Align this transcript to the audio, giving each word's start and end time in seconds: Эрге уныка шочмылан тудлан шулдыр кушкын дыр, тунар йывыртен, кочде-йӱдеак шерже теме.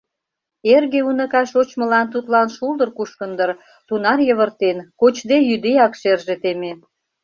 Эрге 0.73 0.99
уныка 1.09 1.41
шочмылан 1.51 2.07
тудлан 2.13 2.47
шулдыр 2.55 2.89
кушкын 2.97 3.31
дыр, 3.37 3.51
тунар 3.87 4.19
йывыртен, 4.27 4.77
кочде-йӱдеак 4.99 5.93
шерже 6.01 6.35
теме. 6.43 6.71